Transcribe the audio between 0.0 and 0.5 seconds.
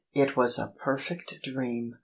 It